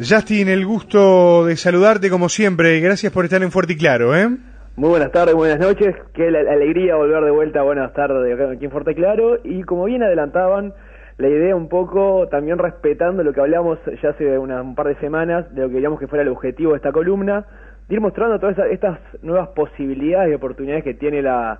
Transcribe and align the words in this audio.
Justin, 0.00 0.48
el 0.48 0.64
gusto 0.64 1.44
de 1.46 1.56
saludarte 1.56 2.08
como 2.08 2.28
siempre. 2.28 2.78
Gracias 2.78 3.12
por 3.12 3.24
estar 3.24 3.42
en 3.42 3.50
Fuerte 3.50 3.72
y 3.72 3.76
Claro, 3.76 4.14
¿eh? 4.14 4.28
Muy 4.76 4.90
buenas 4.90 5.10
tardes, 5.10 5.34
buenas 5.34 5.58
noches. 5.58 5.92
Qué 6.14 6.28
alegría 6.28 6.94
volver 6.94 7.24
de 7.24 7.32
vuelta. 7.32 7.62
Buenas 7.62 7.92
tardes 7.94 8.40
aquí 8.40 8.66
en 8.66 8.70
Fuerte 8.70 8.92
y 8.92 8.94
Claro. 8.94 9.40
Y 9.42 9.64
como 9.64 9.86
bien 9.86 10.04
adelantaban, 10.04 10.72
la 11.16 11.28
idea 11.28 11.56
un 11.56 11.68
poco 11.68 12.28
también 12.30 12.58
respetando 12.58 13.24
lo 13.24 13.32
que 13.32 13.40
hablamos 13.40 13.80
ya 14.00 14.10
hace 14.10 14.38
un 14.38 14.74
par 14.76 14.86
de 14.86 14.94
semanas, 15.00 15.52
de 15.52 15.62
lo 15.62 15.68
que 15.68 15.74
queríamos 15.74 15.98
que 15.98 16.06
fuera 16.06 16.22
el 16.22 16.28
objetivo 16.28 16.70
de 16.72 16.76
esta 16.76 16.92
columna, 16.92 17.44
de 17.88 17.94
ir 17.96 18.00
mostrando 18.00 18.38
todas 18.38 18.56
estas 18.70 19.00
nuevas 19.22 19.48
posibilidades 19.48 20.30
y 20.30 20.34
oportunidades 20.34 20.84
que 20.84 20.94
tiene 20.94 21.22
la 21.22 21.58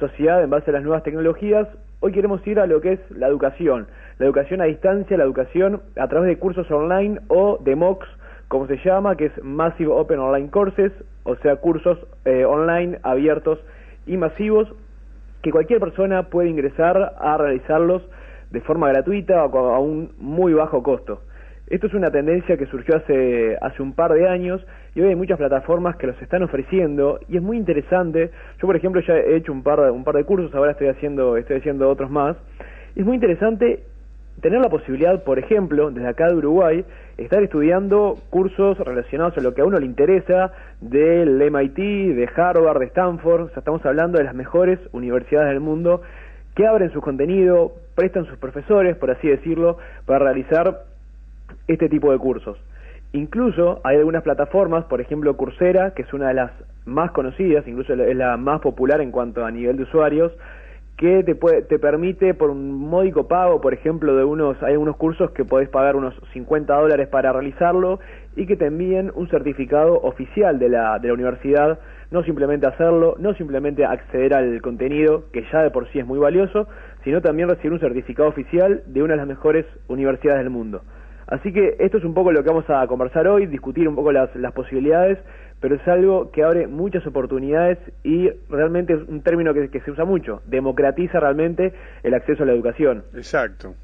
sociedad 0.00 0.42
en 0.42 0.50
base 0.50 0.70
a 0.70 0.72
las 0.72 0.82
nuevas 0.82 1.04
tecnologías. 1.04 1.68
Hoy 2.06 2.12
queremos 2.12 2.46
ir 2.46 2.60
a 2.60 2.68
lo 2.68 2.80
que 2.80 2.92
es 2.92 3.00
la 3.10 3.26
educación 3.26 3.88
la 4.20 4.26
educación 4.26 4.60
a 4.60 4.66
distancia, 4.66 5.16
la 5.16 5.24
educación 5.24 5.82
a 5.98 6.06
través 6.06 6.28
de 6.28 6.38
cursos 6.38 6.70
online 6.70 7.18
o 7.26 7.58
de 7.60 7.74
MOOCs, 7.74 8.06
como 8.46 8.68
se 8.68 8.76
llama, 8.76 9.16
que 9.16 9.24
es 9.24 9.42
Massive 9.42 9.90
Open 9.90 10.20
Online 10.20 10.48
Courses, 10.48 10.92
o 11.24 11.34
sea, 11.34 11.56
cursos 11.56 11.98
eh, 12.24 12.44
online 12.44 13.00
abiertos 13.02 13.58
y 14.06 14.16
masivos 14.18 14.72
que 15.42 15.50
cualquier 15.50 15.80
persona 15.80 16.28
puede 16.30 16.48
ingresar 16.48 17.16
a 17.18 17.36
realizarlos 17.38 18.08
de 18.52 18.60
forma 18.60 18.88
gratuita 18.88 19.44
o 19.44 19.74
a 19.74 19.80
un 19.80 20.12
muy 20.18 20.52
bajo 20.54 20.84
costo. 20.84 21.22
Esto 21.68 21.88
es 21.88 21.94
una 21.94 22.12
tendencia 22.12 22.56
que 22.56 22.66
surgió 22.66 22.96
hace, 22.96 23.56
hace 23.60 23.82
un 23.82 23.92
par 23.92 24.12
de 24.12 24.28
años 24.28 24.64
y 24.94 25.00
hoy 25.00 25.08
hay 25.08 25.16
muchas 25.16 25.36
plataformas 25.36 25.96
que 25.96 26.06
los 26.06 26.20
están 26.22 26.44
ofreciendo 26.44 27.18
y 27.28 27.36
es 27.36 27.42
muy 27.42 27.56
interesante. 27.56 28.30
Yo, 28.60 28.68
por 28.68 28.76
ejemplo, 28.76 29.00
ya 29.00 29.14
he 29.14 29.34
hecho 29.34 29.52
un 29.52 29.64
par, 29.64 29.80
un 29.90 30.04
par 30.04 30.14
de 30.14 30.22
cursos, 30.22 30.54
ahora 30.54 30.72
estoy 30.72 30.86
haciendo, 30.86 31.36
estoy 31.36 31.56
haciendo 31.56 31.90
otros 31.90 32.08
más. 32.08 32.36
Es 32.94 33.04
muy 33.04 33.16
interesante 33.16 33.82
tener 34.40 34.60
la 34.60 34.68
posibilidad, 34.68 35.24
por 35.24 35.40
ejemplo, 35.40 35.90
desde 35.90 36.06
acá 36.06 36.28
de 36.28 36.36
Uruguay, 36.36 36.84
estar 37.16 37.42
estudiando 37.42 38.16
cursos 38.30 38.78
relacionados 38.78 39.36
a 39.36 39.40
lo 39.40 39.52
que 39.52 39.62
a 39.62 39.64
uno 39.64 39.80
le 39.80 39.86
interesa 39.86 40.52
del 40.80 41.50
MIT, 41.50 41.78
de 42.14 42.28
Harvard, 42.36 42.78
de 42.78 42.86
Stanford, 42.86 43.40
o 43.40 43.48
sea, 43.48 43.58
estamos 43.58 43.84
hablando 43.84 44.18
de 44.18 44.24
las 44.24 44.36
mejores 44.36 44.78
universidades 44.92 45.48
del 45.48 45.60
mundo 45.60 46.02
que 46.54 46.64
abren 46.64 46.92
su 46.92 47.00
contenido, 47.00 47.72
prestan 47.96 48.24
sus 48.26 48.38
profesores, 48.38 48.96
por 48.96 49.10
así 49.10 49.26
decirlo, 49.26 49.78
para 50.06 50.20
realizar 50.20 50.85
este 51.68 51.88
tipo 51.88 52.12
de 52.12 52.18
cursos. 52.18 52.58
Incluso 53.12 53.80
hay 53.84 53.96
algunas 53.96 54.22
plataformas, 54.22 54.84
por 54.84 55.00
ejemplo 55.00 55.36
Coursera, 55.36 55.92
que 55.94 56.02
es 56.02 56.12
una 56.12 56.28
de 56.28 56.34
las 56.34 56.50
más 56.84 57.12
conocidas, 57.12 57.66
incluso 57.66 57.94
es 57.94 58.16
la 58.16 58.36
más 58.36 58.60
popular 58.60 59.00
en 59.00 59.10
cuanto 59.10 59.44
a 59.44 59.50
nivel 59.50 59.76
de 59.76 59.84
usuarios, 59.84 60.32
que 60.96 61.22
te, 61.24 61.34
puede, 61.34 61.62
te 61.62 61.78
permite 61.78 62.32
por 62.32 62.50
un 62.50 62.72
módico 62.72 63.28
pago, 63.28 63.60
por 63.60 63.74
ejemplo, 63.74 64.16
de 64.16 64.24
unos, 64.24 64.62
hay 64.62 64.76
unos 64.76 64.96
cursos 64.96 65.30
que 65.32 65.44
podés 65.44 65.68
pagar 65.68 65.94
unos 65.94 66.14
50 66.32 66.74
dólares 66.74 67.08
para 67.08 67.32
realizarlo 67.32 68.00
y 68.34 68.46
que 68.46 68.56
te 68.56 68.66
envíen 68.66 69.12
un 69.14 69.28
certificado 69.28 70.00
oficial 70.00 70.58
de 70.58 70.70
la, 70.70 70.98
de 70.98 71.08
la 71.08 71.14
universidad, 71.14 71.78
no 72.10 72.22
simplemente 72.22 72.66
hacerlo, 72.66 73.16
no 73.18 73.34
simplemente 73.34 73.84
acceder 73.84 74.34
al 74.34 74.62
contenido, 74.62 75.24
que 75.32 75.44
ya 75.52 75.62
de 75.62 75.70
por 75.70 75.88
sí 75.90 75.98
es 75.98 76.06
muy 76.06 76.18
valioso, 76.18 76.66
sino 77.04 77.20
también 77.20 77.48
recibir 77.48 77.72
un 77.72 77.80
certificado 77.80 78.28
oficial 78.28 78.82
de 78.86 79.02
una 79.02 79.14
de 79.14 79.18
las 79.18 79.28
mejores 79.28 79.66
universidades 79.88 80.40
del 80.40 80.50
mundo. 80.50 80.82
Así 81.26 81.52
que 81.52 81.76
esto 81.80 81.98
es 81.98 82.04
un 82.04 82.14
poco 82.14 82.30
lo 82.30 82.42
que 82.42 82.48
vamos 82.48 82.68
a 82.70 82.86
conversar 82.86 83.26
hoy, 83.26 83.46
discutir 83.46 83.88
un 83.88 83.96
poco 83.96 84.12
las, 84.12 84.34
las 84.36 84.52
posibilidades 84.52 85.18
pero 85.60 85.76
es 85.76 85.88
algo 85.88 86.30
que 86.30 86.42
abre 86.42 86.66
muchas 86.66 87.06
oportunidades 87.06 87.78
y 88.04 88.30
realmente 88.50 88.92
es 88.92 89.00
un 89.08 89.22
término 89.22 89.54
que, 89.54 89.80
se 89.80 89.90
usa 89.90 90.04
mucho, 90.04 90.42
democratiza 90.46 91.18
realmente 91.18 91.72
el 92.02 92.14
acceso 92.14 92.42
a 92.42 92.46
la 92.46 92.52
educación. 92.52 93.04
Exacto. 93.14 93.74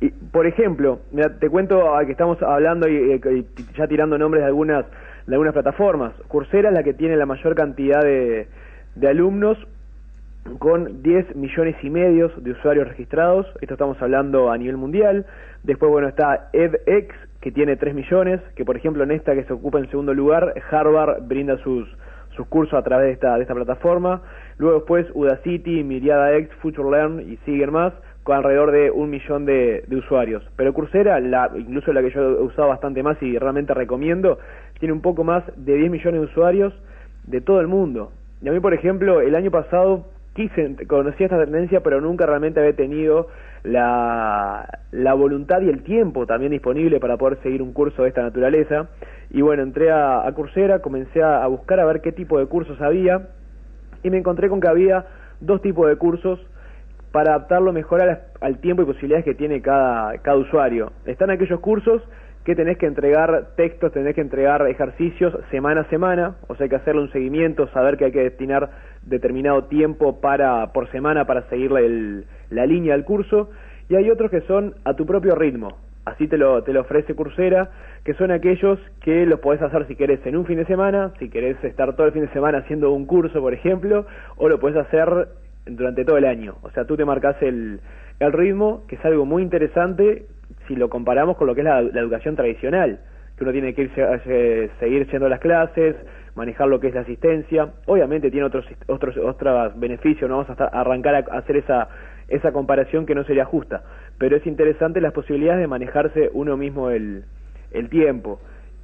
Y, 0.00 0.10
por 0.10 0.46
ejemplo, 0.46 1.00
te 1.40 1.48
cuento 1.48 1.92
que 2.04 2.12
estamos 2.12 2.42
hablando 2.42 2.88
y, 2.88 3.46
ya 3.76 3.86
tirando 3.86 4.18
nombres 4.18 4.42
de 4.42 4.46
algunas, 4.46 4.86
de 5.26 5.34
algunas 5.34 5.52
plataformas. 5.52 6.14
Coursera 6.28 6.70
es 6.70 6.74
la 6.74 6.82
que 6.82 6.94
tiene 6.94 7.16
la 7.16 7.26
mayor 7.26 7.54
cantidad 7.54 8.02
de, 8.02 8.48
de 8.94 9.08
alumnos 9.08 9.58
con 10.58 11.02
10 11.02 11.36
millones 11.36 11.76
y 11.82 11.90
medio 11.90 12.30
de 12.36 12.52
usuarios 12.52 12.88
registrados, 12.88 13.46
esto 13.60 13.74
estamos 13.74 14.00
hablando 14.02 14.50
a 14.50 14.58
nivel 14.58 14.76
mundial. 14.76 15.26
Después, 15.62 15.90
bueno, 15.90 16.08
está 16.08 16.50
edX, 16.52 17.14
que 17.40 17.50
tiene 17.50 17.76
3 17.76 17.94
millones, 17.94 18.40
que 18.54 18.64
por 18.64 18.76
ejemplo 18.76 19.04
en 19.04 19.10
esta 19.10 19.34
que 19.34 19.44
se 19.44 19.52
ocupa 19.52 19.78
en 19.78 19.90
segundo 19.90 20.14
lugar, 20.14 20.54
Harvard 20.70 21.22
brinda 21.26 21.56
sus, 21.58 21.88
sus 22.36 22.46
cursos 22.46 22.78
a 22.78 22.82
través 22.82 23.06
de 23.06 23.12
esta, 23.12 23.36
de 23.36 23.42
esta 23.42 23.54
plataforma. 23.54 24.22
Luego 24.58 24.76
después 24.76 25.06
Udacity, 25.14 25.82
MiriadaX, 25.82 26.54
FutureLearn 26.56 27.20
y 27.20 27.36
siguen 27.44 27.72
más, 27.72 27.92
con 28.22 28.36
alrededor 28.36 28.70
de 28.70 28.90
un 28.90 29.10
millón 29.10 29.44
de, 29.44 29.84
de, 29.86 29.96
usuarios. 29.96 30.42
Pero 30.56 30.72
Coursera, 30.72 31.20
la, 31.20 31.50
incluso 31.54 31.92
la 31.92 32.00
que 32.00 32.10
yo 32.10 32.22
he 32.22 32.42
usado 32.42 32.68
bastante 32.68 33.02
más 33.02 33.22
y 33.22 33.38
realmente 33.38 33.74
recomiendo, 33.74 34.38
tiene 34.78 34.92
un 34.92 35.02
poco 35.02 35.24
más 35.24 35.44
de 35.56 35.76
10 35.76 35.90
millones 35.90 36.20
de 36.20 36.26
usuarios 36.26 36.74
de 37.26 37.40
todo 37.40 37.60
el 37.60 37.66
mundo. 37.66 38.12
Y 38.40 38.48
a 38.48 38.52
mí, 38.52 38.60
por 38.60 38.72
ejemplo, 38.72 39.20
el 39.20 39.34
año 39.34 39.50
pasado 39.50 40.06
quise, 40.34 40.76
conocí 40.86 41.24
esta 41.24 41.42
tendencia, 41.42 41.80
pero 41.80 42.00
nunca 42.00 42.26
realmente 42.26 42.60
había 42.60 42.76
tenido 42.76 43.28
la, 43.62 44.68
la 44.90 45.14
voluntad 45.14 45.62
y 45.62 45.68
el 45.68 45.82
tiempo 45.82 46.26
también 46.26 46.52
disponible 46.52 47.00
para 47.00 47.16
poder 47.16 47.38
seguir 47.42 47.62
un 47.62 47.72
curso 47.72 48.02
de 48.02 48.08
esta 48.08 48.22
naturaleza. 48.22 48.88
Y 49.30 49.40
bueno, 49.40 49.62
entré 49.62 49.90
a, 49.90 50.30
Coursera, 50.34 50.80
comencé 50.80 51.22
a, 51.22 51.46
buscar 51.46 51.80
a 51.80 51.84
ver 51.86 52.00
qué 52.00 52.12
tipo 52.12 52.38
de 52.38 52.46
cursos 52.46 52.80
había 52.80 53.28
y 54.02 54.10
me 54.10 54.18
encontré 54.18 54.48
con 54.48 54.60
que 54.60 54.68
había 54.68 55.06
dos 55.40 55.62
tipos 55.62 55.88
de 55.88 55.96
cursos 55.96 56.38
para 57.10 57.34
adaptarlo 57.34 57.72
mejor 57.72 58.02
al 58.40 58.58
tiempo 58.58 58.82
y 58.82 58.86
posibilidades 58.86 59.24
que 59.24 59.34
tiene 59.34 59.62
cada, 59.62 60.18
cada 60.18 60.36
usuario. 60.36 60.92
Están 61.06 61.30
aquellos 61.30 61.60
cursos 61.60 62.02
que 62.44 62.54
tenés 62.54 62.76
que 62.76 62.86
entregar 62.86 63.54
textos, 63.56 63.92
tenés 63.92 64.14
que 64.14 64.20
entregar 64.20 64.66
ejercicios 64.68 65.36
semana 65.50 65.82
a 65.82 65.88
semana, 65.88 66.36
o 66.46 66.54
sea, 66.54 66.64
hay 66.64 66.70
que 66.70 66.76
hacerle 66.76 67.00
un 67.00 67.10
seguimiento, 67.10 67.68
saber 67.68 67.96
que 67.96 68.06
hay 68.06 68.12
que 68.12 68.22
destinar 68.22 68.70
determinado 69.02 69.64
tiempo 69.64 70.20
para 70.20 70.72
por 70.72 70.90
semana 70.90 71.26
para 71.26 71.48
seguir 71.48 71.72
la 71.72 72.66
línea 72.66 72.92
del 72.92 73.04
curso, 73.04 73.50
y 73.88 73.96
hay 73.96 74.10
otros 74.10 74.30
que 74.30 74.42
son 74.42 74.74
a 74.84 74.94
tu 74.94 75.06
propio 75.06 75.34
ritmo, 75.34 75.78
así 76.04 76.28
te 76.28 76.36
lo, 76.36 76.62
te 76.62 76.74
lo 76.74 76.82
ofrece 76.82 77.14
Coursera, 77.14 77.70
que 78.04 78.12
son 78.14 78.30
aquellos 78.30 78.78
que 79.00 79.24
los 79.24 79.40
podés 79.40 79.62
hacer 79.62 79.86
si 79.86 79.96
querés 79.96 80.24
en 80.26 80.36
un 80.36 80.44
fin 80.44 80.58
de 80.58 80.66
semana, 80.66 81.12
si 81.18 81.30
querés 81.30 81.62
estar 81.64 81.96
todo 81.96 82.06
el 82.06 82.12
fin 82.12 82.22
de 82.22 82.32
semana 82.32 82.58
haciendo 82.58 82.92
un 82.92 83.06
curso, 83.06 83.40
por 83.40 83.54
ejemplo, 83.54 84.06
o 84.36 84.50
lo 84.50 84.60
podés 84.60 84.76
hacer 84.76 85.28
durante 85.64 86.04
todo 86.04 86.18
el 86.18 86.26
año, 86.26 86.56
o 86.60 86.70
sea, 86.70 86.84
tú 86.84 86.94
te 86.94 87.06
marcas 87.06 87.40
el, 87.40 87.80
el 88.20 88.32
ritmo, 88.32 88.82
que 88.86 88.96
es 88.96 89.04
algo 89.06 89.24
muy 89.24 89.42
interesante 89.42 90.26
si 90.66 90.76
lo 90.76 90.88
comparamos 90.88 91.36
con 91.36 91.46
lo 91.46 91.54
que 91.54 91.60
es 91.60 91.64
la, 91.64 91.80
educación 91.80 92.36
tradicional, 92.36 93.00
que 93.36 93.44
uno 93.44 93.52
tiene 93.52 93.74
que 93.74 93.82
ir, 93.82 93.92
eh, 93.96 94.70
seguir 94.78 95.10
yendo 95.10 95.26
a 95.26 95.28
las 95.30 95.40
clases, 95.40 95.96
manejar 96.34 96.68
lo 96.68 96.80
que 96.80 96.88
es 96.88 96.94
la 96.94 97.02
asistencia, 97.02 97.68
obviamente 97.86 98.30
tiene 98.30 98.46
otros 98.46 98.64
otros 98.86 99.16
otros 99.16 99.78
beneficios, 99.78 100.28
no 100.28 100.38
vamos 100.38 100.60
a 100.60 100.64
arrancar 100.66 101.14
a 101.14 101.38
hacer 101.38 101.56
esa 101.56 101.88
esa 102.28 102.52
comparación 102.52 103.06
que 103.06 103.14
no 103.14 103.24
sería 103.24 103.44
justa, 103.44 103.82
pero 104.18 104.36
es 104.36 104.46
interesante 104.46 105.00
las 105.00 105.12
posibilidades 105.12 105.60
de 105.60 105.66
manejarse 105.66 106.30
uno 106.32 106.56
mismo 106.56 106.90
el, 106.90 107.24
el 107.70 107.88
tiempo. 107.88 108.40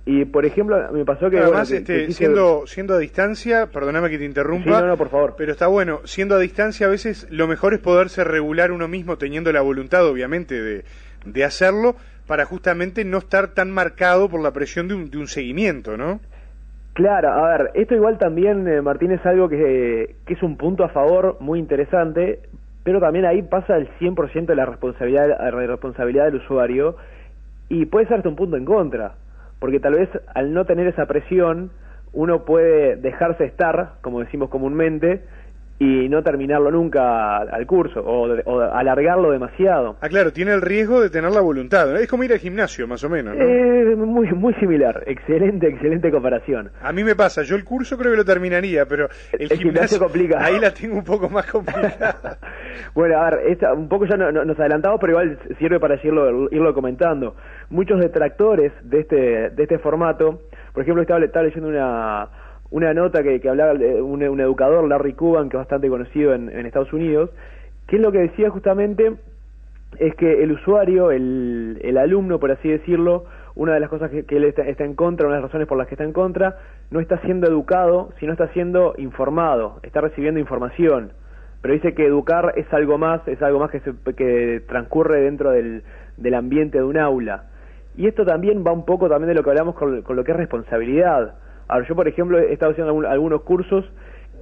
Y 0.07 0.25
por 0.25 0.47
ejemplo, 0.47 0.77
me 0.93 1.05
pasó 1.05 1.29
que. 1.31 1.39
Además, 1.39 1.71
este, 1.71 2.11
siendo, 2.13 2.67
siendo 2.67 2.95
a 2.95 2.99
distancia, 2.99 3.67
perdóname 3.67 4.09
que 4.09 4.19
te 4.19 4.25
interrumpa. 4.25 4.81
no, 4.81 4.87
no, 4.87 4.97
por 4.97 5.11
favor. 5.11 5.35
Pero 5.37 5.53
está 5.53 5.67
bueno, 5.67 6.01
siendo 6.05 6.37
a 6.37 6.39
distancia, 6.39 6.87
a 6.87 6.91
veces 6.91 7.27
lo 7.31 7.47
mejor 7.47 7.75
es 7.75 7.81
poderse 7.81 8.25
regular 8.25 8.73
uno 8.73 8.89
mismo, 8.89 9.19
teniendo 9.19 9.53
la 9.53 9.61
voluntad, 9.61 10.07
obviamente, 10.07 10.61
de, 10.61 10.85
de 11.25 11.45
hacerlo 11.45 11.97
para 12.27 12.45
justamente 12.45 13.05
no 13.05 13.19
estar 13.19 13.49
tan 13.49 13.71
marcado 13.71 14.29
por 14.29 14.41
la 14.41 14.53
presión 14.53 14.89
de 14.89 14.95
un, 14.95 15.11
de 15.11 15.19
un 15.19 15.27
seguimiento, 15.27 15.97
¿no? 15.97 16.21
Claro, 16.93 17.33
a 17.33 17.49
ver, 17.57 17.71
esto 17.75 17.95
igual 17.95 18.19
también, 18.19 18.67
eh, 18.67 18.83
Martín, 18.83 19.13
es 19.13 19.25
algo 19.25 19.49
que, 19.49 20.17
es 20.27 20.43
un 20.43 20.57
punto 20.57 20.85
a 20.85 20.89
favor 20.89 21.37
muy 21.41 21.59
interesante, 21.59 22.41
pero 22.83 23.01
también 23.01 23.25
ahí 23.25 23.43
pasa 23.43 23.77
el 23.77 23.89
100% 23.99 24.47
de 24.47 24.57
la 24.57 24.67
responsabilidad, 24.67 25.29
la 25.29 25.51
responsabilidad 25.51 26.25
del 26.27 26.37
usuario 26.37 26.97
y 27.69 27.87
puede 27.87 28.07
ser 28.07 28.19
hasta 28.19 28.29
un 28.29 28.37
punto 28.37 28.57
en 28.57 28.65
contra, 28.65 29.15
porque 29.61 29.79
tal 29.79 29.95
vez 29.95 30.09
al 30.35 30.53
no 30.53 30.65
tener 30.65 30.89
esa 30.89 31.07
presión 31.07 31.71
uno 32.13 32.45
puede 32.45 32.97
dejarse 32.97 33.45
estar, 33.45 33.93
como 34.03 34.21
decimos 34.21 34.51
comúnmente, 34.51 35.23
y 35.83 36.11
no 36.11 36.23
terminarlo 36.23 36.71
nunca 36.71 37.39
al 37.39 37.67
curso 37.67 38.03
o, 38.05 38.61
alargarlo 38.61 39.31
demasiado. 39.31 39.97
Ah, 40.03 40.11
claro, 40.11 40.31
tiene 40.31 40.53
el 40.53 40.61
riesgo 40.61 41.01
de 41.01 41.09
tener 41.09 41.33
la 41.33 41.41
voluntad. 41.41 41.99
Es 41.99 42.07
como 42.07 42.23
ir 42.23 42.35
al 42.35 42.39
gimnasio, 42.39 42.87
más 42.87 43.03
o 43.03 43.09
menos. 43.09 43.35
¿no? 43.35 43.43
Eh, 43.43 43.97
muy, 43.97 44.31
muy 44.33 44.53
similar. 44.57 45.03
Excelente, 45.07 45.69
excelente 45.69 46.11
comparación. 46.11 46.71
A 46.83 46.93
mí 46.93 47.03
me 47.03 47.17
pasa. 47.17 47.43
Yo 47.45 47.57
el 47.57 47.65
curso 47.65 47.97
creo 47.97 48.11
que 48.11 48.19
lo 48.19 48.27
terminaría, 48.27 48.85
pero 48.85 49.09
el, 49.33 49.49
gimnasio, 49.49 49.99
complica. 49.99 50.45
Ahí 50.45 50.61
la 50.61 50.71
tengo 50.71 50.97
un 50.97 51.05
poco 51.05 51.31
más 51.31 51.51
complicada. 51.51 52.37
bueno, 52.95 53.19
a 53.19 53.31
ver, 53.31 53.41
esta, 53.49 53.73
un 53.73 53.89
poco 53.89 54.05
ya 54.05 54.19
nos 54.19 54.61
adelantamos, 54.61 55.01
pero 55.01 55.13
igual 55.13 55.39
sirve 55.59 55.81
para 55.81 55.95
irlo, 56.05 56.47
irlo 56.51 56.75
comentando. 56.75 57.37
Muchos 57.71 57.99
detractores 58.01 58.71
de 58.83 59.01
este, 59.01 59.17
de 59.17 59.63
este 59.63 59.79
formato, 59.79 60.43
por 60.75 60.83
ejemplo, 60.83 61.01
estaba, 61.01 61.25
estaba 61.25 61.47
leyendo 61.47 61.69
una 61.71 62.29
una 62.71 62.95
nota 62.95 63.23
que, 63.23 63.41
que 63.41 63.49
hablaba 63.49 63.75
de 63.75 64.01
un, 64.01 64.23
educador, 64.23 64.87
Larry 64.89 65.15
Cuban, 65.15 65.49
que 65.49 65.57
es 65.57 65.61
bastante 65.61 65.89
conocido 65.89 66.35
en, 66.35 66.49
Estados 66.67 66.93
Unidos, 66.93 67.31
que 67.87 67.97
es 67.97 68.03
lo 68.03 68.13
que 68.13 68.19
decía 68.19 68.51
justamente 68.51 69.17
es 69.99 70.15
que 70.15 70.43
el 70.43 70.53
usuario, 70.53 71.11
el, 71.11 71.81
el 71.83 71.99
alumno, 71.99 72.39
por 72.39 72.53
así 72.53 72.69
decirlo, 72.69 73.25
una 73.57 73.75
de 73.75 73.81
las 73.81 73.91
cosas 73.91 74.11
que, 74.11 74.37
él 74.37 74.45
está, 74.45 74.85
en 74.85 74.95
contra, 74.95 75.27
una 75.27 75.37
de 75.37 75.43
las 75.43 75.51
razones 75.51 75.67
por 75.67 75.77
las 75.77 75.89
que 75.89 75.95
está 75.95 76.05
en 76.05 76.13
contra, 76.13 76.59
no 76.91 77.01
está 77.01 77.19
siendo 77.23 77.49
educado, 77.49 78.11
sino 78.21 78.33
está 78.33 78.49
siendo 78.53 78.95
informado, 78.99 79.81
está 79.83 80.01
recibiendo 80.01 80.39
información. 80.39 81.13
Pero 81.61 81.75
dice 81.75 81.93
que 81.95 82.07
educar 82.07 82.55
es 82.57 82.73
algo 82.73 82.97
más, 82.97 83.27
es 83.29 83.43
algo 83.43 83.59
más 83.59 83.71
que, 83.71 83.81
que 84.15 84.63
transcurre 84.67 85.21
dentro 85.23 85.51
del, 85.51 85.83
del 86.17 86.35
ambiente 86.35 86.79
de 86.79 86.85
un 86.85 86.97
aula. 86.97 87.45
Y 87.97 88.07
esto 88.07 88.25
también 88.25 88.65
va 88.67 88.73
un 88.73 88.85
poco 88.85 89.09
también 89.09 89.29
de 89.29 89.35
lo 89.35 89.43
que 89.43 89.51
hablamos 89.51 89.75
con, 89.75 90.03
lo 90.07 90.25
que 90.25 90.31
es 90.31 90.37
responsabilidad. 90.37 91.35
Ahora, 91.71 91.87
yo, 91.87 91.95
por 91.95 92.09
ejemplo, 92.09 92.37
he 92.37 92.53
estado 92.53 92.73
haciendo 92.73 93.09
algunos 93.09 93.43
cursos 93.43 93.89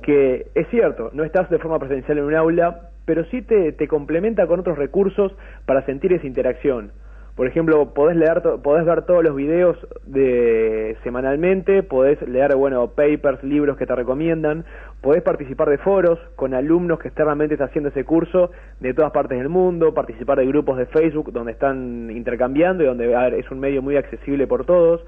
que 0.03 0.47
es 0.55 0.67
cierto, 0.69 1.11
no 1.13 1.25
estás 1.25 1.51
de 1.51 1.59
forma 1.59 1.79
presencial 1.79 2.17
en 2.17 2.25
un 2.25 2.35
aula, 2.35 2.89
pero 3.05 3.25
sí 3.27 3.43
te, 3.43 3.87
complementa 3.87 4.47
con 4.47 4.61
otros 4.61 4.79
recursos 4.79 5.33
para 5.67 5.85
sentir 5.85 6.13
esa 6.15 6.27
interacción. 6.27 6.93
Por 7.37 7.47
ejemplo, 7.47 7.93
podés 7.93 8.17
leer, 8.17 8.43
ver 8.43 9.03
todos 9.03 9.23
los 9.23 9.37
videos 9.37 9.77
de 10.07 10.97
semanalmente, 11.05 11.83
podés 11.83 12.21
leer, 12.27 12.57
bueno, 12.57 12.89
papers, 12.89 13.45
libros 13.45 13.77
que 13.77 13.87
te 13.87 13.95
recomiendan, 13.95 14.65
podés 15.03 15.23
participar 15.23 15.69
de 15.69 15.79
foros 15.79 16.19
con 16.35 16.55
alumnos 16.55 16.99
que 16.99 17.09
externamente 17.09 17.55
están 17.55 17.69
haciendo 17.69 17.91
ese 17.91 18.05
curso 18.05 18.53
de 18.81 18.95
todas 18.95 19.13
partes 19.13 19.39
del 19.39 19.51
mundo, 19.51 19.93
participar 19.93 20.39
de 20.39 20.47
grupos 20.47 20.79
de 20.79 20.87
Facebook 20.87 21.31
donde 21.31 21.53
están 21.53 22.11
intercambiando 22.11 22.83
y 22.83 22.87
donde 22.87 23.39
es 23.39 23.51
un 23.51 23.61
medio 23.61 23.83
muy 23.83 23.97
accesible 23.97 24.47
por 24.47 24.65
todos. 24.65 25.05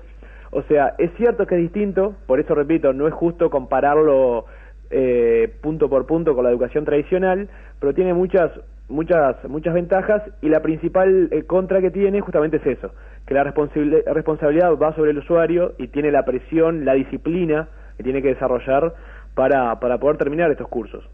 O 0.52 0.62
sea, 0.62 0.94
es 0.98 1.12
cierto 1.16 1.46
que 1.46 1.54
es 1.54 1.60
distinto, 1.60 2.14
por 2.26 2.40
eso 2.40 2.54
repito, 2.54 2.92
no 2.92 3.06
es 3.06 3.14
justo 3.14 3.50
compararlo 3.50 4.46
eh, 4.90 5.52
punto 5.60 5.88
por 5.88 6.06
punto 6.06 6.34
con 6.34 6.44
la 6.44 6.50
educación 6.50 6.84
tradicional, 6.84 7.48
pero 7.78 7.94
tiene 7.94 8.14
muchas 8.14 8.50
muchas 8.88 9.36
muchas 9.48 9.72
ventajas 9.72 10.22
y 10.42 10.48
la 10.48 10.60
principal 10.60 11.28
eh, 11.30 11.44
contra 11.44 11.80
que 11.80 11.92
tiene 11.92 12.20
justamente 12.20 12.56
es 12.56 12.66
eso, 12.66 12.90
que 13.26 13.34
la 13.34 13.44
responsabilidad 13.44 14.76
va 14.76 14.94
sobre 14.96 15.12
el 15.12 15.18
usuario 15.18 15.74
y 15.78 15.86
tiene 15.88 16.10
la 16.10 16.24
presión, 16.24 16.84
la 16.84 16.94
disciplina 16.94 17.68
que 17.96 18.02
tiene 18.02 18.20
que 18.20 18.28
desarrollar 18.28 18.94
para, 19.34 19.78
para 19.78 19.98
poder 19.98 20.16
terminar 20.16 20.50
estos 20.50 20.66
cursos. 20.66 21.08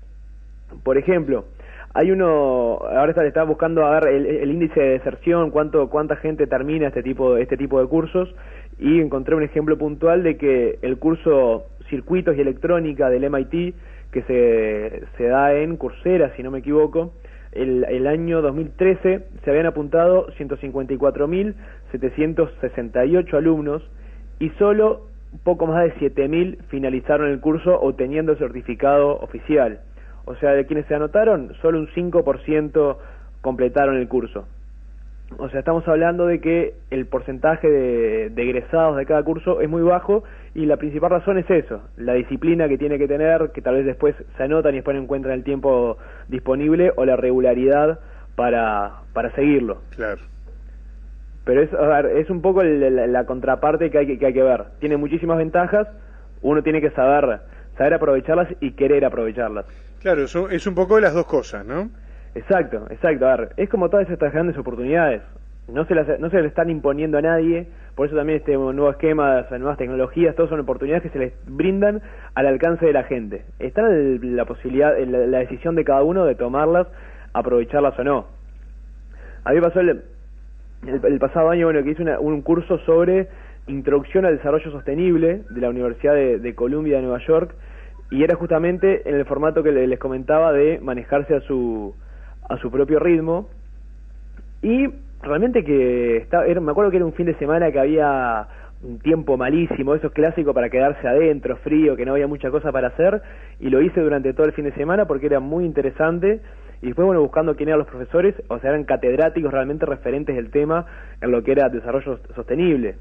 Por 0.83 0.97
ejemplo, 0.97 1.45
hay 1.93 2.11
uno, 2.11 2.79
ahora 2.83 3.11
está, 3.11 3.25
está 3.27 3.43
buscando 3.45 3.87
a 3.87 4.01
ver 4.01 4.09
el, 4.09 4.51
índice 4.51 4.81
de 4.81 4.91
deserción, 4.91 5.51
cuánto, 5.51 5.89
cuánta 5.89 6.17
gente 6.17 6.47
termina 6.47 6.89
este 6.89 7.03
tipo, 7.03 7.37
este 7.37 7.57
tipo 7.57 7.81
de 7.81 7.87
cursos 7.87 8.35
y 8.79 9.01
encontré 9.01 9.35
un 9.35 9.43
ejemplo 9.43 9.79
puntual 9.79 10.23
de 10.23 10.37
que 10.37 10.79
el 10.83 10.99
curso 10.99 11.65
Circuitos 11.89 12.37
y 12.37 12.41
Electrónica 12.41 13.11
del 13.11 13.29
MIT, 13.31 13.75
que 14.11 15.03
se, 15.17 15.25
da 15.25 15.55
en 15.55 15.77
Coursera, 15.77 16.35
si 16.37 16.43
no 16.43 16.51
me 16.51 16.59
equivoco, 16.59 17.13
el, 17.53 17.85
el 17.89 18.07
año 18.07 18.43
2013 18.43 19.25
se 19.45 19.51
habían 19.51 19.67
apuntado 19.67 20.27
154.768 20.39 23.35
alumnos 23.35 23.83
y 24.39 24.51
solo 24.51 25.07
poco 25.43 25.67
más 25.67 25.85
de 25.85 25.95
7.000 25.95 26.59
finalizaron 26.69 27.31
el 27.31 27.41
curso 27.41 27.81
obteniendo 27.81 28.33
el 28.33 28.39
certificado 28.39 29.19
oficial. 29.21 29.81
O 30.25 30.35
sea, 30.37 30.53
de 30.53 30.67
quienes 30.67 30.87
se 30.87 30.95
anotaron, 30.95 31.55
solo 31.63 31.79
un 31.79 31.89
5% 31.89 32.97
completaron 33.41 33.97
el 33.97 34.09
curso. 34.09 34.47
O 35.39 35.49
sea, 35.49 35.59
estamos 35.59 35.87
hablando 35.89 36.27
de 36.27 36.41
que 36.41 36.75
el 36.91 37.07
porcentaje 37.07 37.69
de, 37.69 38.27
egresados 38.37 38.97
de 38.97 39.07
cada 39.07 39.23
curso 39.25 39.61
es 39.61 39.69
muy 39.69 39.83
bajo 39.83 40.23
y 40.55 40.67
la 40.67 40.77
principal 40.77 41.11
razón 41.11 41.37
es 41.37 41.51
eso, 41.51 41.83
la 41.97 42.15
disciplina 42.15 42.69
que 42.69 42.79
tiene 42.79 42.97
que 42.97 43.09
tener, 43.09 43.51
que 43.51 43.61
tal 43.61 43.75
vez 43.75 43.87
después 43.87 44.15
se 44.37 44.43
anotan 44.43 44.73
y 44.73 44.77
después 44.77 44.97
encuentran 44.97 45.35
el 45.35 45.45
tiempo 45.45 45.99
disponible 46.29 46.93
o 46.97 47.05
la 47.05 47.17
regularidad 47.17 47.99
para, 48.37 49.01
para 49.13 49.35
seguirlo. 49.35 49.83
Claro. 49.97 50.21
Pero 51.45 51.63
es, 51.63 51.71
es 52.17 52.31
un 52.31 52.41
poco 52.41 52.63
la, 52.63 53.27
contraparte 53.27 53.91
que 53.91 53.99
hay 53.99 54.07
que, 54.07 54.19
que 54.19 54.27
hay 54.27 54.33
que 54.33 54.43
ver. 54.43 54.65
Tiene 54.79 54.97
muchísimas 54.97 55.39
ventajas, 55.39 55.89
uno 56.41 56.63
tiene 56.63 56.81
que 56.81 56.91
saber, 56.91 57.41
saber 57.77 57.95
aprovecharlas 57.95 58.49
y 58.61 58.73
querer 58.73 59.05
aprovecharlas. 59.05 59.67
Claro, 60.01 60.23
eso 60.23 60.49
es 60.51 60.67
un 60.67 60.75
poco 60.75 60.97
de 60.97 61.03
las 61.03 61.15
dos 61.15 61.27
cosas, 61.27 61.67
¿no? 61.67 61.91
Exacto, 62.37 62.87
exacto. 62.91 63.27
A 63.27 63.37
ver, 63.37 63.49
es 63.57 63.71
como 63.71 63.89
todas 63.89 64.09
estas 64.11 64.31
grandes 64.31 64.59
oportunidades. 64.59 65.23
No 65.69 65.87
se, 65.87 65.95
las, 65.95 66.21
no 66.21 66.29
se 66.29 66.41
le 66.43 66.49
están 66.49 66.69
imponiendo 66.69 67.17
a 67.17 67.23
nadie, 67.23 67.67
por 67.95 68.07
eso 68.07 68.15
también 68.15 68.39
este 68.39 68.53
nuevo 68.53 68.91
esquema, 68.91 69.47
nuevas 69.51 69.79
tecnologías, 69.79 70.37
todas 70.37 70.51
son 70.51 70.61
oportunidades 70.61 71.03
que 71.03 71.09
se 71.09 71.19
les 71.19 71.33
brindan 71.47 72.03
al 72.35 72.47
alcance 72.47 72.85
de 72.85 72.93
la 72.93 73.05
gente. 73.05 73.45
Está 73.59 73.83
la 73.89 74.45
posibilidad, 74.45 74.97
la, 74.99 75.39
decisión 75.39 75.75
de 75.77 75.85
cada 75.85 76.03
uno 76.03 76.27
de 76.27 76.35
tomarlas, 76.35 76.87
aprovecharlas 77.33 77.99
o 77.99 78.05
no. 78.05 78.27
A 79.45 79.53
mí 79.53 79.61
pasó 79.61 79.81
el, 79.81 81.19
pasado 81.19 81.49
año, 81.49 81.67
bueno, 81.67 81.83
que 81.83 81.91
hice 81.93 82.05
un 82.19 82.43
curso 82.43 82.79
sobre 82.81 83.29
introducción 83.67 84.27
al 84.27 84.37
desarrollo 84.37 84.71
sostenible 84.71 85.43
de 85.49 85.61
la 85.61 85.71
Universidad 85.71 86.15
de, 86.15 86.39
de 86.39 86.55
Columbia 86.55 86.97
de 86.97 87.03
Nueva 87.03 87.19
York, 87.27 87.55
y 88.11 88.23
era 88.23 88.37
justamente 88.37 89.09
en 89.09 89.17
el 89.17 89.25
formato 89.25 89.63
que 89.63 89.73
les 89.73 89.99
comentaba 89.99 90.53
de 90.53 90.79
manejarse 90.81 91.35
a 91.35 91.41
su 91.41 91.95
a 92.49 92.57
su 92.59 92.71
propio 92.71 92.99
ritmo. 92.99 93.49
Y 94.63 94.89
realmente 95.23 95.65
que 95.65 96.19
estaba, 96.19 96.45
me 96.47 96.71
acuerdo 96.71 96.91
que 96.91 96.97
era 96.97 97.07
un 97.07 97.13
fin 97.13 97.27
de 97.27 97.35
semana 97.35 97.71
que 97.71 97.79
había 97.79 98.49
un 98.83 98.99
tiempo 98.99 99.37
malísimo, 99.37 99.95
eso 99.95 100.09
es 100.09 100.13
clásico 100.13 100.53
para 100.53 100.69
quedarse 100.69 101.07
adentro, 101.09 101.57
frío, 101.57 101.97
que 101.97 102.05
no 102.05 102.13
había 102.13 102.27
mucha 102.27 102.51
cosa 102.51 102.71
para 102.73 102.89
hacer, 102.89 103.23
y 103.59 103.71
lo 103.71 103.81
hice 103.81 104.01
durante 104.01 104.33
todo 104.33 104.47
el 104.47 104.53
fin 104.53 104.65
de 104.65 104.73
semana 104.73 105.07
porque 105.07 105.27
era 105.27 105.41
muy 105.41 105.65
interesante, 105.65 106.41
y 106.83 106.87
después, 106.87 107.07
bueno, 107.07 107.23
buscando 107.23 107.57
quién 107.57 107.71
eran 107.71 107.79
los 107.79 107.89
profesores, 107.89 108.35
o 108.49 108.59
sea, 108.59 108.71
eran 108.71 108.85
catedráticos 108.85 109.51
realmente 109.51 109.87
referentes 109.87 110.37
del 110.37 110.51
tema 110.51 110.85
en 111.21 111.31
lo 111.31 111.43
que 111.43 111.53
era 111.53 111.69
desarrollo 111.69 112.19
sostenible. 112.35 112.97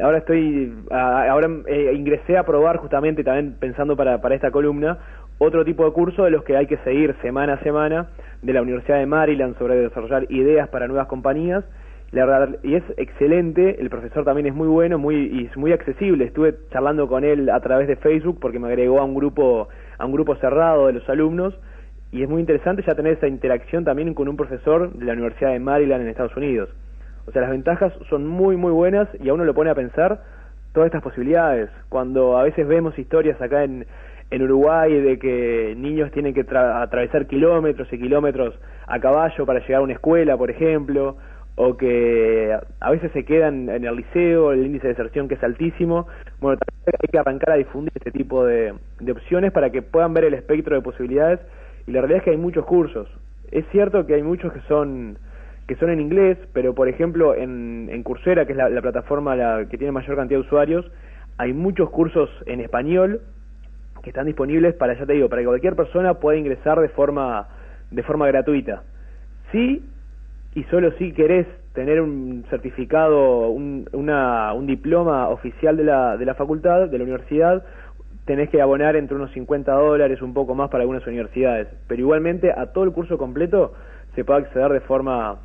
Ahora 0.00 0.18
estoy, 0.18 0.72
ahora 0.90 1.48
eh, 1.66 1.92
ingresé 1.94 2.38
a 2.38 2.44
probar 2.44 2.78
justamente 2.78 3.22
también 3.22 3.56
pensando 3.60 3.96
para, 3.96 4.20
para 4.22 4.34
esta 4.34 4.50
columna 4.50 4.98
otro 5.42 5.64
tipo 5.64 5.86
de 5.86 5.92
curso 5.92 6.24
de 6.24 6.30
los 6.30 6.44
que 6.44 6.54
hay 6.54 6.66
que 6.66 6.76
seguir 6.84 7.16
semana 7.22 7.54
a 7.54 7.62
semana 7.62 8.10
de 8.42 8.52
la 8.52 8.60
Universidad 8.60 8.98
de 8.98 9.06
Maryland 9.06 9.56
sobre 9.58 9.74
desarrollar 9.76 10.26
ideas 10.28 10.68
para 10.68 10.86
nuevas 10.86 11.06
compañías. 11.06 11.64
La 12.12 12.26
verdad, 12.26 12.58
y 12.62 12.74
es 12.74 12.82
excelente, 12.98 13.80
el 13.80 13.88
profesor 13.88 14.22
también 14.22 14.48
es 14.48 14.54
muy 14.54 14.68
bueno 14.68 14.98
muy, 14.98 15.16
y 15.16 15.46
es 15.46 15.56
muy 15.56 15.72
accesible. 15.72 16.26
Estuve 16.26 16.56
charlando 16.70 17.08
con 17.08 17.24
él 17.24 17.48
a 17.48 17.58
través 17.60 17.88
de 17.88 17.96
Facebook 17.96 18.38
porque 18.38 18.58
me 18.58 18.68
agregó 18.68 19.00
a 19.00 19.04
un 19.04 19.14
grupo, 19.14 19.68
a 19.96 20.04
un 20.04 20.12
grupo 20.12 20.36
cerrado 20.36 20.88
de 20.88 20.92
los 20.92 21.08
alumnos 21.08 21.58
y 22.12 22.22
es 22.22 22.28
muy 22.28 22.40
interesante 22.40 22.84
ya 22.86 22.94
tener 22.94 23.14
esa 23.14 23.26
interacción 23.26 23.82
también 23.84 24.12
con 24.12 24.28
un 24.28 24.36
profesor 24.36 24.92
de 24.92 25.06
la 25.06 25.14
Universidad 25.14 25.52
de 25.52 25.58
Maryland 25.58 26.02
en 26.02 26.08
Estados 26.08 26.36
Unidos. 26.36 26.68
O 27.26 27.32
sea, 27.32 27.40
las 27.40 27.50
ventajas 27.50 27.94
son 28.10 28.26
muy, 28.26 28.56
muy 28.56 28.72
buenas 28.72 29.08
y 29.18 29.30
a 29.30 29.32
uno 29.32 29.44
lo 29.44 29.54
pone 29.54 29.70
a 29.70 29.74
pensar 29.74 30.20
todas 30.74 30.88
estas 30.88 31.02
posibilidades. 31.02 31.70
Cuando 31.88 32.36
a 32.36 32.42
veces 32.42 32.66
vemos 32.66 32.98
historias 32.98 33.40
acá 33.40 33.64
en, 33.64 33.86
en 34.30 34.42
Uruguay 34.42 35.00
de 35.00 35.18
que 35.18 35.74
niños 35.76 36.10
tienen 36.12 36.34
que 36.34 36.46
atravesar 36.50 37.26
kilómetros 37.26 37.92
y 37.92 37.98
kilómetros 37.98 38.54
a 38.86 39.00
caballo 39.00 39.44
para 39.44 39.60
llegar 39.60 39.80
a 39.80 39.82
una 39.82 39.94
escuela, 39.94 40.36
por 40.36 40.50
ejemplo, 40.50 41.16
o 41.56 41.76
que 41.76 42.56
a 42.80 42.90
veces 42.90 43.10
se 43.12 43.24
quedan 43.24 43.68
en 43.68 43.84
el 43.84 43.96
liceo, 43.96 44.52
el 44.52 44.64
índice 44.64 44.86
de 44.86 44.94
deserción 44.94 45.28
que 45.28 45.34
es 45.34 45.42
altísimo. 45.42 46.06
Bueno, 46.40 46.58
hay 46.86 47.08
que 47.10 47.18
arrancar 47.18 47.50
a 47.50 47.56
difundir 47.56 47.92
este 47.94 48.12
tipo 48.12 48.44
de, 48.46 48.72
opciones 49.10 49.52
para 49.52 49.70
que 49.70 49.82
puedan 49.82 50.14
ver 50.14 50.24
el 50.24 50.34
espectro 50.34 50.76
de 50.76 50.82
posibilidades 50.82 51.40
y 51.86 51.90
la 51.90 52.00
realidad 52.00 52.18
es 52.18 52.24
que 52.24 52.30
hay 52.30 52.36
muchos 52.36 52.64
cursos. 52.64 53.08
Es 53.50 53.64
cierto 53.72 54.06
que 54.06 54.14
hay 54.14 54.22
muchos 54.22 54.52
que 54.52 54.60
son 54.68 55.18
que 55.66 55.76
son 55.76 55.90
en 55.90 56.00
inglés, 56.00 56.36
pero 56.52 56.74
por 56.74 56.88
ejemplo 56.88 57.34
en, 57.34 57.88
en 57.92 58.02
Coursera, 58.02 58.44
que 58.44 58.52
es 58.52 58.58
la, 58.58 58.68
la 58.68 58.82
plataforma 58.82 59.36
la 59.36 59.66
que 59.70 59.78
tiene 59.78 59.92
mayor 59.92 60.16
cantidad 60.16 60.40
de 60.40 60.46
usuarios, 60.46 60.90
hay 61.38 61.52
muchos 61.52 61.90
cursos 61.90 62.28
en 62.46 62.60
español 62.60 63.20
que 64.02 64.10
están 64.10 64.26
disponibles 64.26 64.74
para, 64.74 64.94
ya 64.94 65.06
te 65.06 65.12
digo, 65.12 65.28
para 65.28 65.42
que 65.42 65.48
cualquier 65.48 65.76
persona 65.76 66.14
pueda 66.14 66.38
ingresar 66.38 66.80
de 66.80 66.88
forma, 66.88 67.48
de 67.90 68.02
forma 68.02 68.26
gratuita. 68.26 68.82
Sí, 69.52 69.84
y 70.54 70.64
solo 70.64 70.92
si 70.92 71.12
querés 71.12 71.46
tener 71.74 72.00
un 72.00 72.44
certificado, 72.50 73.48
un, 73.48 73.88
una, 73.92 74.52
un 74.54 74.66
diploma 74.66 75.28
oficial 75.28 75.76
de 75.76 75.84
la, 75.84 76.16
de 76.16 76.24
la 76.24 76.34
facultad, 76.34 76.88
de 76.88 76.98
la 76.98 77.04
universidad, 77.04 77.64
tenés 78.24 78.48
que 78.50 78.60
abonar 78.60 78.96
entre 78.96 79.16
unos 79.16 79.30
50 79.32 79.72
dólares, 79.72 80.22
un 80.22 80.34
poco 80.34 80.54
más 80.54 80.70
para 80.70 80.82
algunas 80.82 81.06
universidades. 81.06 81.68
Pero 81.86 82.00
igualmente 82.00 82.52
a 82.52 82.66
todo 82.66 82.84
el 82.84 82.92
curso 82.92 83.18
completo 83.18 83.74
se 84.14 84.24
puede 84.24 84.40
acceder 84.40 84.70
de 84.72 84.80
forma, 84.80 85.38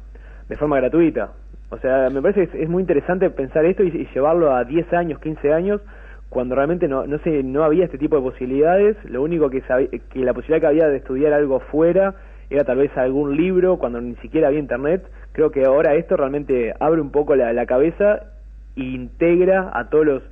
de 0.50 0.56
forma 0.56 0.78
gratuita. 0.78 1.32
O 1.70 1.78
sea, 1.78 2.10
me 2.10 2.22
parece 2.22 2.48
que 2.48 2.64
es, 2.64 2.70
muy 2.70 2.82
interesante 2.82 3.30
pensar 3.30 3.66
esto 3.66 3.84
y, 3.84 4.08
llevarlo 4.14 4.54
a 4.54 4.64
10 4.64 4.94
años, 4.94 5.20
15 5.20 5.54
años, 5.54 5.82
cuando 6.36 6.54
realmente 6.54 6.90
no, 6.90 7.08
no, 7.08 7.18
sé, 7.20 7.44
no 7.44 7.64
había 7.64 7.86
este 7.86 7.98
tipo 7.98 8.18
de 8.18 8.22
posibilidades, 8.22 8.98
lo 9.06 9.24
único 9.24 9.50
que, 9.50 9.62
sabía, 9.62 9.88
que 9.88 10.20
la 10.20 10.34
posibilidad 10.34 10.60
que 10.60 10.68
había 10.68 10.90
de 10.90 10.98
estudiar 10.98 11.32
algo 11.32 11.62
fuera 11.62 12.14
era 12.50 12.66
tal 12.66 12.80
vez 12.80 12.92
algún 12.98 13.38
libro, 13.38 13.78
cuando 13.78 14.02
ni 14.02 14.18
siquiera 14.18 14.50
había 14.50 14.60
internet, 14.60 15.08
creo 15.32 15.50
que 15.50 15.64
ahora 15.64 15.96
esto 15.96 16.18
realmente 16.18 16.74
abre 16.78 17.00
un 17.00 17.10
poco 17.10 17.38
la, 17.38 17.66
cabeza 17.66 18.34
e 18.76 18.84
integra 18.84 19.72
a 19.74 19.90
todos 19.90 20.06
los, 20.06 20.24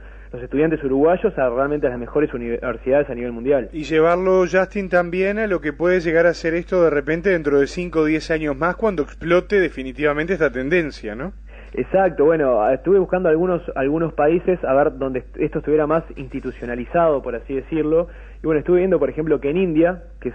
estudiantes 0.43 0.83
uruguayos 0.83 1.37
a 1.37 1.49
realmente 1.49 1.87
las 1.87 1.97
mejores 1.97 2.33
universidades 2.33 3.09
a 3.09 3.15
nivel 3.15 3.31
mundial. 3.31 3.69
Y 3.71 3.83
llevarlo, 3.83 4.43
Justin, 4.51 4.89
también 4.89 5.39
a 5.39 5.47
lo 5.47 5.61
que 5.61 5.71
puede 5.71 6.01
llegar 6.01 6.25
a 6.25 6.33
ser 6.33 6.53
esto 6.53 6.83
de 6.83 6.89
repente 6.89 7.29
dentro 7.29 7.61
de 7.61 7.67
5 7.67 7.99
o 7.99 8.03
10 8.03 8.29
años 8.31 8.57
más 8.57 8.75
cuando 8.75 9.03
explote 9.03 9.61
definitivamente 9.61 10.33
esta 10.33 10.51
tendencia, 10.51 11.15
¿no? 11.15 11.31
Exacto, 11.75 12.25
bueno, 12.25 12.69
estuve 12.69 12.99
buscando 12.99 13.29
algunos 13.29 13.61
algunos 13.75 14.13
países 14.13 14.63
a 14.63 14.73
ver 14.75 14.95
donde 14.97 15.23
esto 15.39 15.57
estuviera 15.57 15.87
más 15.87 16.03
institucionalizado, 16.15 17.23
por 17.23 17.35
así 17.35 17.55
decirlo. 17.55 18.09
Y 18.43 18.45
bueno, 18.45 18.59
estuve 18.59 18.79
viendo, 18.79 18.99
por 18.99 19.09
ejemplo, 19.09 19.41
que 19.41 19.49
en 19.49 19.57
India, 19.57 20.03
que 20.21 20.33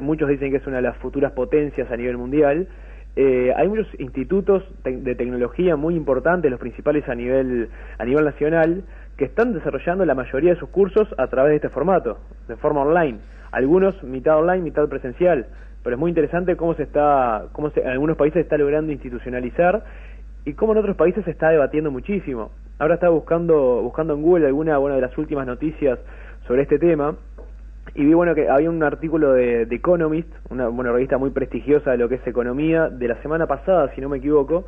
muchos 0.00 0.28
dicen 0.28 0.50
que 0.50 0.58
es 0.58 0.66
una 0.66 0.76
de 0.76 0.82
las 0.82 0.96
futuras 0.98 1.32
potencias 1.32 1.90
a 1.90 1.96
nivel 1.96 2.18
mundial, 2.18 2.68
eh, 3.16 3.52
hay 3.56 3.66
muchos 3.68 3.88
institutos 3.98 4.62
de 4.84 5.14
tecnología 5.14 5.76
muy 5.76 5.94
importantes, 5.94 6.50
los 6.50 6.60
principales 6.60 7.08
a 7.08 7.14
nivel 7.14 7.70
a 7.96 8.04
nivel 8.04 8.24
nacional, 8.24 8.84
que 9.16 9.24
están 9.24 9.54
desarrollando 9.54 10.04
la 10.04 10.14
mayoría 10.14 10.52
de 10.52 10.60
sus 10.60 10.68
cursos 10.68 11.08
a 11.16 11.28
través 11.28 11.50
de 11.50 11.56
este 11.56 11.68
formato, 11.70 12.18
de 12.46 12.56
forma 12.56 12.82
online. 12.82 13.20
Algunos 13.52 14.02
mitad 14.02 14.36
online, 14.36 14.62
mitad 14.62 14.86
presencial, 14.88 15.46
pero 15.82 15.96
es 15.96 16.00
muy 16.00 16.10
interesante 16.10 16.56
cómo 16.56 16.74
se 16.74 16.82
está, 16.82 17.46
cómo 17.52 17.70
se, 17.70 17.80
en 17.80 17.88
algunos 17.88 18.16
países 18.16 18.34
se 18.34 18.40
está 18.40 18.58
logrando 18.58 18.92
institucionalizar 18.92 19.84
y 20.44 20.52
cómo 20.54 20.72
en 20.72 20.78
otros 20.78 20.96
países 20.96 21.24
se 21.24 21.30
está 21.30 21.50
debatiendo 21.50 21.90
muchísimo. 21.90 22.50
Ahora 22.78 22.94
estaba 22.94 23.12
buscando, 23.12 23.82
buscando 23.82 24.14
en 24.14 24.22
Google 24.22 24.46
alguna 24.46 24.78
una 24.78 24.96
de 24.96 25.00
las 25.00 25.16
últimas 25.16 25.46
noticias 25.46 25.98
sobre 26.46 26.62
este 26.62 26.78
tema 26.78 27.16
y 27.94 28.04
vi 28.04 28.14
bueno 28.14 28.34
que 28.34 28.48
había 28.48 28.70
un 28.70 28.82
artículo 28.82 29.32
de, 29.32 29.66
The 29.66 29.74
Economist, 29.76 30.28
una, 30.50 30.68
una 30.68 30.92
revista 30.92 31.18
muy 31.18 31.30
prestigiosa 31.30 31.92
de 31.92 31.98
lo 31.98 32.08
que 32.08 32.16
es 32.16 32.26
economía, 32.26 32.88
de 32.88 33.08
la 33.08 33.20
semana 33.22 33.46
pasada, 33.46 33.92
si 33.94 34.00
no 34.00 34.08
me 34.08 34.18
equivoco, 34.18 34.64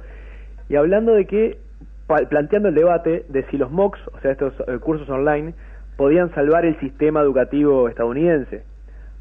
y 0.68 0.76
hablando 0.76 1.12
de 1.14 1.26
que 1.26 1.58
planteando 2.06 2.68
el 2.68 2.74
debate 2.74 3.24
de 3.28 3.44
si 3.50 3.56
los 3.56 3.70
MOOCs, 3.70 3.98
o 4.14 4.20
sea, 4.20 4.30
estos 4.30 4.54
eh, 4.68 4.78
cursos 4.78 5.08
online, 5.08 5.54
podían 5.96 6.32
salvar 6.34 6.64
el 6.64 6.78
sistema 6.78 7.20
educativo 7.20 7.88
estadounidense. 7.88 8.62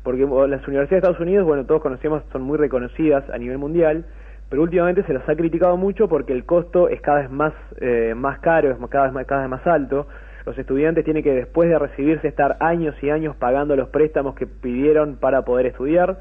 Porque 0.04 0.22
las 0.22 0.68
universidades 0.68 0.90
de 0.90 0.98
Estados 0.98 1.20
Unidos, 1.20 1.46
bueno, 1.48 1.66
todos 1.66 1.82
conocemos, 1.82 2.22
son 2.32 2.44
muy 2.44 2.60
reconocidas 2.60 3.28
a 3.32 3.38
nivel 3.40 3.58
mundial, 3.58 4.06
pero 4.50 4.62
últimamente 4.62 5.04
se 5.04 5.14
las 5.14 5.28
ha 5.28 5.36
criticado 5.36 5.78
mucho 5.78 6.08
porque 6.08 6.34
el 6.34 6.46
costo 6.46 6.90
es 6.90 7.02
cada 7.02 7.22
vez 7.22 7.32
más, 7.32 7.54
eh, 7.82 8.14
más 8.16 8.40
caro, 8.40 8.72
es 8.72 8.78
cada 8.90 9.06
vez 9.06 9.14
más, 9.14 9.26
cada 9.26 9.42
vez 9.42 9.50
más 9.50 9.66
alto. 9.68 10.08
Los 10.46 10.58
estudiantes 10.58 11.04
tienen 11.04 11.24
que 11.24 11.34
después 11.34 11.70
de 11.70 11.80
recibirse 11.80 12.28
estar 12.28 12.58
años 12.60 12.96
y 13.02 13.10
años 13.10 13.36
pagando 13.36 13.76
los 13.76 13.90
préstamos 13.90 14.36
que 14.36 14.46
pidieron 14.46 15.16
para 15.16 15.44
poder 15.44 15.66
estudiar 15.66 16.20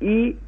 y 0.00 0.38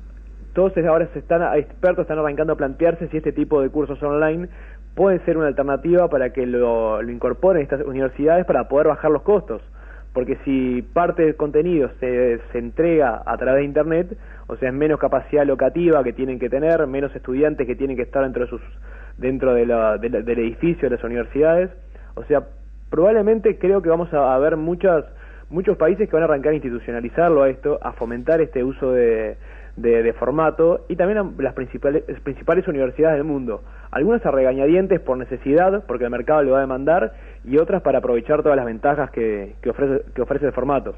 todos 0.54 0.72
ahora 0.86 1.08
se 1.12 1.18
están, 1.18 1.42
expertos 1.58 2.02
están 2.02 2.18
arrancando 2.18 2.54
a 2.54 2.56
plantearse 2.56 3.08
si 3.08 3.18
este 3.18 3.32
tipo 3.32 3.60
de 3.60 3.68
cursos 3.68 4.02
online 4.02 4.48
puede 4.94 5.18
ser 5.26 5.36
una 5.36 5.48
alternativa 5.48 6.08
para 6.08 6.32
que 6.32 6.46
lo, 6.46 7.02
lo 7.02 7.12
incorporen 7.12 7.62
estas 7.62 7.84
universidades 7.84 8.46
para 8.46 8.68
poder 8.68 8.86
bajar 8.86 9.10
los 9.10 9.22
costos. 9.22 9.60
Porque 10.16 10.38
si 10.46 10.80
parte 10.80 11.24
del 11.26 11.36
contenido 11.36 11.90
se, 12.00 12.40
se 12.50 12.58
entrega 12.58 13.22
a 13.26 13.36
través 13.36 13.60
de 13.60 13.64
Internet, 13.66 14.16
o 14.46 14.56
sea, 14.56 14.70
es 14.70 14.74
menos 14.74 14.98
capacidad 14.98 15.44
locativa 15.44 16.02
que 16.02 16.14
tienen 16.14 16.38
que 16.38 16.48
tener, 16.48 16.86
menos 16.86 17.14
estudiantes 17.14 17.66
que 17.66 17.76
tienen 17.76 17.98
que 17.98 18.04
estar 18.04 18.22
dentro, 18.22 18.44
de 18.44 18.48
sus, 18.48 18.62
dentro 19.18 19.52
de 19.52 19.66
la, 19.66 19.98
del 19.98 20.38
edificio 20.38 20.88
de 20.88 20.96
las 20.96 21.04
universidades, 21.04 21.70
o 22.14 22.24
sea, 22.24 22.46
probablemente 22.88 23.58
creo 23.58 23.82
que 23.82 23.90
vamos 23.90 24.08
a, 24.14 24.38
ver 24.38 24.56
muchas, 24.56 25.04
muchos 25.50 25.76
países 25.76 26.08
que 26.08 26.16
van 26.16 26.22
a 26.22 26.24
arrancar 26.24 26.52
a 26.52 26.54
institucionalizarlo 26.54 27.42
a 27.42 27.50
esto, 27.50 27.78
a 27.82 27.92
fomentar 27.92 28.40
este 28.40 28.64
uso 28.64 28.92
de, 28.92 29.36
de, 29.76 30.12
formato 30.14 30.86
y 30.88 30.96
también 30.96 31.34
las 31.38 31.54
principales, 31.54 32.04
principales 32.22 32.66
universidades 32.66 33.18
del 33.18 33.24
mundo. 33.24 33.62
Algunas 33.90 34.24
a 34.24 34.30
regañadientes 34.30 35.00
por 35.00 35.18
necesidad, 35.18 35.84
porque 35.86 36.04
el 36.04 36.10
mercado 36.10 36.42
lo 36.42 36.52
va 36.52 36.58
a 36.58 36.62
demandar, 36.62 37.14
y 37.44 37.58
otras 37.58 37.82
para 37.82 37.98
aprovechar 37.98 38.42
todas 38.42 38.56
las 38.56 38.66
ventajas 38.66 39.10
que, 39.10 39.54
que 39.62 39.70
ofrece 40.22 40.46
el 40.46 40.52
formato. 40.52 40.96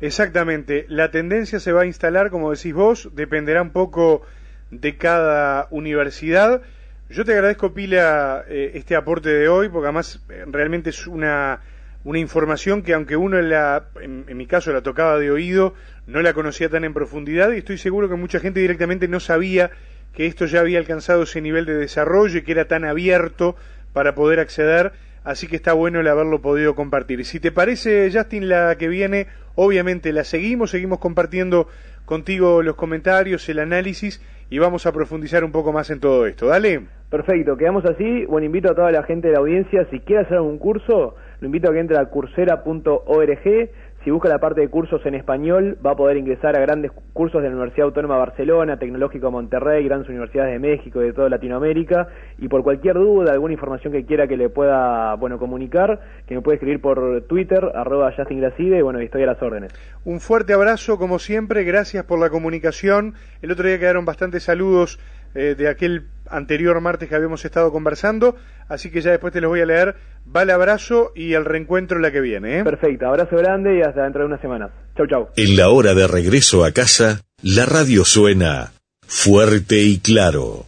Exactamente. 0.00 0.84
La 0.88 1.10
tendencia 1.10 1.60
se 1.60 1.72
va 1.72 1.82
a 1.82 1.86
instalar, 1.86 2.30
como 2.30 2.50
decís 2.50 2.74
vos, 2.74 3.10
dependerá 3.14 3.62
un 3.62 3.70
poco 3.70 4.22
de 4.70 4.96
cada 4.96 5.66
universidad. 5.70 6.62
Yo 7.08 7.24
te 7.24 7.32
agradezco, 7.32 7.72
Pila, 7.72 8.44
eh, 8.48 8.72
este 8.74 8.96
aporte 8.96 9.28
de 9.28 9.48
hoy, 9.48 9.68
porque 9.68 9.86
además 9.86 10.24
eh, 10.28 10.44
realmente 10.46 10.90
es 10.90 11.06
una 11.06 11.60
una 12.04 12.18
información 12.18 12.82
que 12.82 12.92
aunque 12.92 13.16
uno 13.16 13.40
la, 13.40 13.86
en, 14.00 14.24
mi 14.36 14.46
caso 14.46 14.72
la 14.72 14.82
tocaba 14.82 15.18
de 15.18 15.30
oído, 15.30 15.74
no 16.06 16.20
la 16.20 16.34
conocía 16.34 16.68
tan 16.68 16.84
en 16.84 16.92
profundidad 16.92 17.52
y 17.52 17.58
estoy 17.58 17.78
seguro 17.78 18.08
que 18.08 18.14
mucha 18.14 18.40
gente 18.40 18.60
directamente 18.60 19.08
no 19.08 19.20
sabía 19.20 19.70
que 20.12 20.26
esto 20.26 20.46
ya 20.46 20.60
había 20.60 20.78
alcanzado 20.78 21.22
ese 21.22 21.40
nivel 21.40 21.64
de 21.64 21.74
desarrollo 21.74 22.38
y 22.38 22.42
que 22.42 22.52
era 22.52 22.66
tan 22.66 22.84
abierto 22.84 23.56
para 23.92 24.14
poder 24.14 24.38
acceder, 24.38 24.92
así 25.24 25.48
que 25.48 25.56
está 25.56 25.72
bueno 25.72 26.00
el 26.00 26.08
haberlo 26.08 26.40
podido 26.40 26.74
compartir. 26.74 27.24
Si 27.24 27.40
te 27.40 27.50
parece, 27.50 28.10
Justin, 28.12 28.48
la 28.48 28.76
que 28.76 28.88
viene, 28.88 29.26
obviamente 29.56 30.12
la 30.12 30.24
seguimos, 30.24 30.70
seguimos 30.70 30.98
compartiendo 30.98 31.66
contigo 32.04 32.62
los 32.62 32.76
comentarios, 32.76 33.48
el 33.48 33.58
análisis 33.58 34.22
y 34.50 34.58
vamos 34.58 34.86
a 34.86 34.92
profundizar 34.92 35.42
un 35.42 35.52
poco 35.52 35.72
más 35.72 35.90
en 35.90 36.00
todo 36.00 36.26
esto. 36.26 36.46
Dale. 36.46 36.82
Perfecto, 37.10 37.56
quedamos 37.56 37.84
así. 37.84 38.24
Bueno, 38.26 38.46
invito 38.46 38.72
a 38.72 38.74
toda 38.74 38.90
la 38.90 39.04
gente 39.04 39.28
de 39.28 39.34
la 39.34 39.40
audiencia, 39.40 39.86
si 39.90 40.00
quiere 40.00 40.22
hacer 40.22 40.40
un 40.40 40.58
curso, 40.58 41.14
lo 41.40 41.46
invito 41.46 41.70
a 41.70 41.72
que 41.72 41.80
entre 41.80 41.98
a 41.98 42.06
cursera.org. 42.06 43.70
Si 44.04 44.10
busca 44.10 44.28
la 44.28 44.38
parte 44.38 44.60
de 44.60 44.68
cursos 44.68 45.00
en 45.06 45.14
español, 45.14 45.78
va 45.84 45.92
a 45.92 45.96
poder 45.96 46.18
ingresar 46.18 46.54
a 46.58 46.60
grandes 46.60 46.92
cursos 47.14 47.40
de 47.40 47.48
la 47.48 47.54
Universidad 47.54 47.86
Autónoma 47.86 48.16
de 48.16 48.20
Barcelona, 48.20 48.78
Tecnológico 48.78 49.28
de 49.28 49.32
Monterrey, 49.32 49.82
grandes 49.82 50.10
universidades 50.10 50.52
de 50.52 50.58
México 50.58 51.02
y 51.02 51.06
de 51.06 51.14
toda 51.14 51.30
Latinoamérica. 51.30 52.08
Y 52.36 52.48
por 52.48 52.62
cualquier 52.62 52.96
duda, 52.96 53.32
alguna 53.32 53.54
información 53.54 53.94
que 53.94 54.04
quiera 54.04 54.26
que 54.28 54.36
le 54.36 54.50
pueda 54.50 55.14
bueno 55.14 55.38
comunicar, 55.38 56.00
que 56.26 56.34
me 56.34 56.42
puede 56.42 56.56
escribir 56.56 56.82
por 56.82 57.22
Twitter, 57.22 57.72
arroba 57.74 58.12
Justin 58.14 58.44
y 58.58 58.82
bueno, 58.82 58.98
estoy 58.98 59.22
a 59.22 59.26
las 59.26 59.40
órdenes. 59.40 59.72
Un 60.04 60.20
fuerte 60.20 60.52
abrazo, 60.52 60.98
como 60.98 61.18
siempre, 61.18 61.64
gracias 61.64 62.04
por 62.04 62.18
la 62.18 62.28
comunicación. 62.28 63.14
El 63.40 63.52
otro 63.52 63.66
día 63.66 63.78
quedaron 63.78 64.04
bastantes 64.04 64.42
saludos 64.42 64.98
eh, 65.34 65.54
de 65.56 65.68
aquel 65.68 66.08
anterior 66.30 66.80
martes 66.80 67.08
que 67.08 67.14
habíamos 67.14 67.44
estado 67.44 67.70
conversando, 67.70 68.36
así 68.68 68.90
que 68.90 69.00
ya 69.00 69.10
después 69.10 69.32
te 69.32 69.40
los 69.40 69.50
voy 69.50 69.60
a 69.60 69.66
leer. 69.66 69.96
Va 70.34 70.42
el 70.42 70.50
abrazo 70.50 71.12
y 71.14 71.34
el 71.34 71.44
reencuentro 71.44 71.98
la 71.98 72.10
que 72.10 72.20
viene. 72.20 72.60
¿eh? 72.60 72.64
Perfecto, 72.64 73.06
abrazo 73.06 73.36
grande 73.36 73.78
y 73.78 73.82
hasta 73.82 74.04
dentro 74.04 74.22
de 74.22 74.26
unas 74.26 74.40
semanas. 74.40 74.70
Chau, 74.96 75.06
chau. 75.06 75.28
En 75.36 75.56
la 75.56 75.68
hora 75.68 75.94
de 75.94 76.06
regreso 76.06 76.64
a 76.64 76.72
casa, 76.72 77.20
la 77.42 77.66
radio 77.66 78.04
suena 78.04 78.72
fuerte 79.06 79.82
y 79.82 79.98
claro. 79.98 80.64